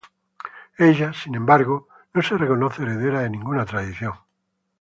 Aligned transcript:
Ella, 0.79 1.13
sin 1.13 1.35
embargo, 1.35 1.87
no 2.15 2.23
se 2.23 2.35
reconoce 2.35 2.81
heredera 2.81 3.19
de 3.21 3.29
ninguna 3.29 3.65
tradición. 3.67 4.13